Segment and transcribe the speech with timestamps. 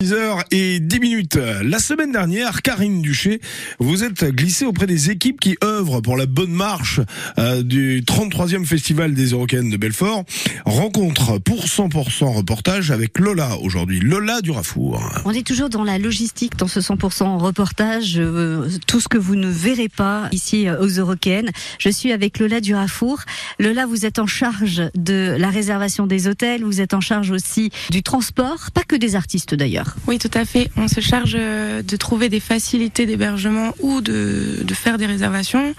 [0.00, 1.40] 6h et 10 minutes.
[1.64, 3.40] La semaine dernière, Karine Duché,
[3.80, 7.00] vous êtes glissée auprès des équipes qui œuvrent pour la bonne marche
[7.36, 10.22] euh, du 33e Festival des Eurocaines de Belfort.
[10.64, 13.98] Rencontre pour 100% reportage avec Lola aujourd'hui.
[13.98, 15.02] Lola du Rafour.
[15.24, 18.20] On est toujours dans la logistique, dans ce 100% reportage.
[18.20, 21.50] euh, tout ce que vous ne verrez pas ici euh, aux Eurocaines.
[21.80, 23.22] Je suis avec Lola du Rafour.
[23.58, 26.62] Lola, vous êtes en charge de la réservation des hôtels.
[26.62, 29.87] Vous êtes en charge aussi du transport, pas que des artistes d'ailleurs.
[30.06, 30.70] Oui, tout à fait.
[30.76, 35.74] On se charge euh, de trouver des facilités d'hébergement ou de, faire des réservations,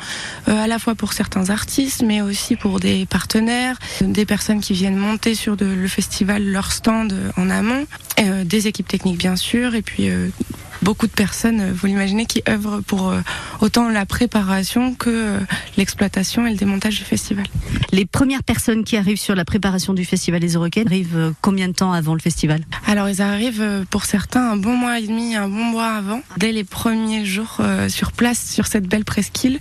[0.48, 4.74] euh, à la fois pour certains artistes, mais aussi pour des partenaires, des personnes qui
[4.74, 7.86] viennent monter sur le festival leur stand euh, en amont,
[8.44, 10.10] des équipes techniques bien sûr, et puis
[10.82, 13.22] beaucoup de personnes, euh, vous l'imaginez, qui œuvrent pour euh,
[13.62, 15.40] autant la préparation que euh,
[15.78, 17.46] l'exploitation et le démontage du festival.
[17.92, 21.74] Les premières personnes qui arrivent sur la préparation du Festival des Eurocaines arrivent combien de
[21.74, 22.62] temps avant le festival?
[22.88, 26.52] Alors ils arrivent pour certains un bon mois et demi, un bon mois avant, dès
[26.52, 29.60] les premiers jours sur place sur cette belle presqu'île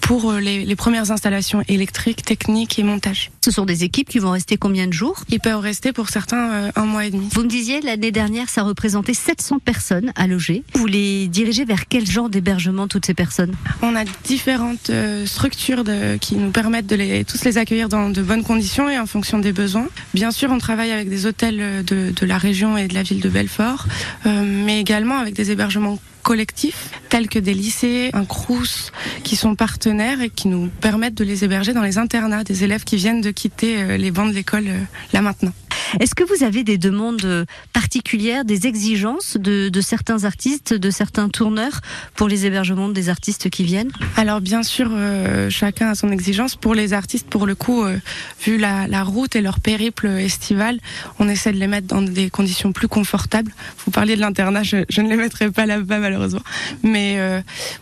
[0.00, 3.30] pour les, les premières installations électriques, techniques et montage.
[3.44, 5.24] Ce sont des équipes qui vont rester combien de jours?
[5.28, 7.28] Ils peuvent rester pour certains un mois et demi.
[7.32, 10.49] Vous me disiez, l'année dernière, ça représentait 700 personnes à loger.
[10.74, 13.54] Vous les dirigez vers quel genre d'hébergement, toutes ces personnes?
[13.82, 15.84] On a différentes euh, structures
[16.20, 19.38] qui nous permettent de les, tous les accueillir dans de bonnes conditions et en fonction
[19.38, 19.88] des besoins.
[20.14, 23.20] Bien sûr, on travaille avec des hôtels euh, de, la région et de la ville
[23.20, 23.86] de Belfort,
[24.26, 28.92] euh, mais également avec des hébergements collectifs tels que des lycées, un crous
[29.24, 32.84] qui sont partenaires et qui nous permettent de les héberger dans les internats des élèves
[32.84, 34.66] qui viennent de quitter les bancs de l'école
[35.14, 35.52] là maintenant.
[35.98, 41.28] Est-ce que vous avez des demandes euh, particulières, des exigences de, certains artistes, de certains
[41.28, 41.80] tourneurs
[42.14, 43.90] pour les hébergements des artistes qui viennent?
[44.16, 46.54] Alors bien sûr, euh, chacun a son exigence.
[46.54, 47.96] Pour les artistes, pour le coup, euh,
[48.44, 50.78] vu la, route et leur périple estival,
[51.18, 53.50] on essaie de les mettre dans des conditions plus confortables.
[53.84, 56.42] Vous parliez de l'internat, je, ne les mettrai pas là-bas malheureusement.
[56.82, 57.18] Mais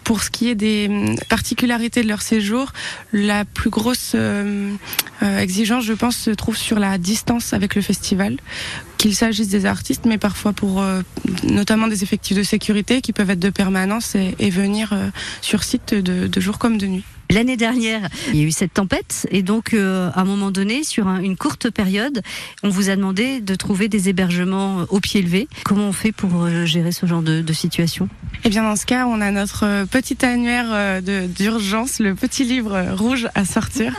[0.05, 2.73] pour ce qui est des hum, particularités de leur séjour,
[3.13, 4.15] la plus grosse
[5.21, 7.98] exigence, je pense, se trouve sur la distance avec le festival.
[8.99, 11.03] Qu'il s'agisse des artistes, mais parfois pour euh,
[11.45, 15.11] notamment des effectifs de sécurité qui peuvent être de permanence et, et venir euh,
[15.41, 17.05] sur site de, de jour comme de nuit.
[17.31, 20.83] L'année dernière, il y a eu cette tempête et donc euh, à un moment donné,
[20.83, 22.23] sur un- une courte période,
[22.63, 25.47] on vous a demandé de trouver des hébergements au pied levé.
[25.63, 28.09] Comment on fait pour gérer ce genre de, de situation?
[28.45, 33.29] Eh bien, dans ce cas, on a notre petit annuaire d'urgence, le petit livre rouge
[33.35, 33.93] à sortir.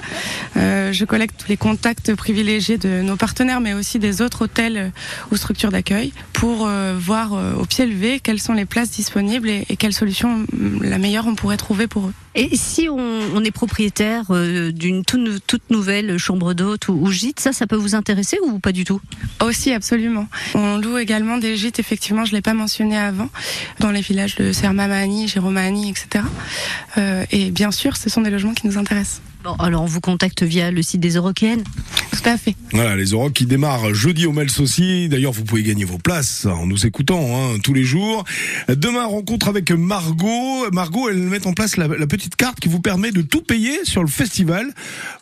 [0.59, 4.77] Euh, je collecte tous les contacts privilégiés de nos partenaires, mais aussi des autres hôtels
[4.77, 4.89] euh,
[5.31, 9.65] ou structures d'accueil pour euh, voir au pied levé quelles sont les places disponibles et,
[9.69, 12.13] et quelle solution mm, la meilleure on pourrait trouver pour eux.
[12.35, 14.31] Et si on, on est propriétaire
[14.71, 18.71] d'une toute nouvelle chambre d'hôte ou, ou gîte, ça, ça peut vous intéresser ou pas
[18.71, 19.01] du tout?
[19.41, 20.27] Aussi, absolument.
[20.53, 23.29] On loue également des gîtes, effectivement, je ne l'ai pas mentionné avant,
[23.79, 26.23] dans les villages de Sermamani, Géromani, etc.
[26.97, 29.21] Euh, et bien sûr, ce sont des logements qui nous intéressent.
[29.43, 31.63] Bon, alors on vous contacte via le site des Eurocaines.
[32.11, 32.55] Tout à fait.
[32.73, 35.07] Voilà, les Eurocs qui démarrent jeudi au Mels aussi.
[35.07, 38.25] D'ailleurs, vous pouvez gagner vos places en nous écoutant hein, tous les jours.
[38.67, 40.69] Demain, rencontre avec Margot.
[40.73, 44.01] Margot, elle met en place la, petite carte qui vous permet de tout payer sur
[44.01, 44.65] le festival.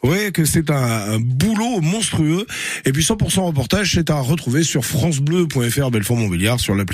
[0.01, 2.47] Vous voyez que c'est un, un boulot monstrueux.
[2.85, 6.87] Et puis 100% reportage, c'est à retrouver sur francebleu.fr Belfort Montbéliard sur l'application.